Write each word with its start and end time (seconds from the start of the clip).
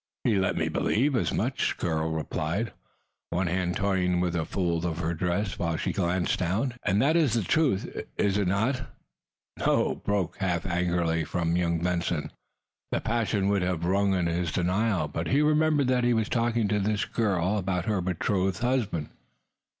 "He 0.23 0.35
let 0.35 0.55
me 0.57 0.67
believe 0.67 1.15
as 1.15 1.31
much," 1.31 1.75
the 1.77 1.85
girl 1.85 2.09
replied, 2.09 2.71
one 3.29 3.45
hand 3.45 3.77
toying 3.77 4.19
with 4.19 4.35
a 4.35 4.45
fold 4.45 4.83
of 4.83 4.97
her 4.97 5.13
dress, 5.13 5.59
while 5.59 5.77
she 5.77 5.93
glanced 5.93 6.39
down. 6.39 6.73
"And 6.81 6.99
that 7.03 7.15
is 7.15 7.33
the 7.35 7.43
truth, 7.43 7.87
is 8.17 8.39
it 8.39 8.47
not?" 8.47 8.81
"No!" 9.59 9.93
broke, 9.93 10.37
half 10.37 10.65
angrily, 10.65 11.23
from 11.23 11.55
young 11.55 11.77
Benson. 11.83 12.31
The 12.91 12.99
passion 12.99 13.47
would 13.49 13.61
have 13.61 13.85
rung 13.85 14.15
in 14.15 14.25
his 14.25 14.51
denial, 14.51 15.07
but 15.07 15.27
he 15.27 15.43
remembered 15.43 15.87
that 15.89 16.03
he 16.03 16.15
was 16.15 16.29
talking 16.29 16.67
to 16.69 16.79
this 16.79 17.05
girl 17.05 17.59
about 17.59 17.85
her 17.85 18.01
betrothed 18.01 18.57
husband. 18.63 19.09